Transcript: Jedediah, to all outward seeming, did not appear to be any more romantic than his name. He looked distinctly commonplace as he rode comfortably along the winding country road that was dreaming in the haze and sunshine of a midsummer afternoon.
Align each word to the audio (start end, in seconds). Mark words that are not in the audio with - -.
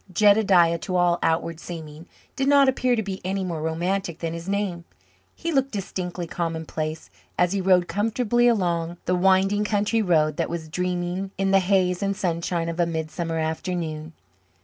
Jedediah, 0.11 0.79
to 0.79 0.95
all 0.95 1.19
outward 1.21 1.59
seeming, 1.59 2.07
did 2.35 2.47
not 2.47 2.67
appear 2.67 2.95
to 2.95 3.03
be 3.03 3.21
any 3.23 3.43
more 3.43 3.61
romantic 3.61 4.17
than 4.17 4.33
his 4.33 4.49
name. 4.49 4.83
He 5.35 5.51
looked 5.51 5.69
distinctly 5.69 6.25
commonplace 6.25 7.11
as 7.37 7.51
he 7.53 7.61
rode 7.61 7.87
comfortably 7.87 8.47
along 8.47 8.97
the 9.05 9.13
winding 9.13 9.63
country 9.63 10.01
road 10.01 10.37
that 10.37 10.49
was 10.49 10.69
dreaming 10.69 11.29
in 11.37 11.51
the 11.51 11.59
haze 11.59 12.01
and 12.01 12.17
sunshine 12.17 12.67
of 12.67 12.79
a 12.79 12.87
midsummer 12.87 13.37
afternoon. 13.37 14.13